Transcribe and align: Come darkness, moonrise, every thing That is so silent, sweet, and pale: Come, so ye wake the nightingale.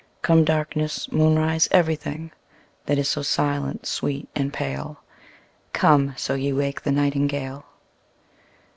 Come 0.23 0.43
darkness, 0.43 1.11
moonrise, 1.11 1.67
every 1.69 1.95
thing 1.95 2.31
That 2.87 2.97
is 2.97 3.07
so 3.07 3.21
silent, 3.21 3.85
sweet, 3.85 4.27
and 4.35 4.51
pale: 4.51 5.01
Come, 5.73 6.15
so 6.17 6.33
ye 6.33 6.51
wake 6.53 6.81
the 6.81 6.91
nightingale. 6.91 7.67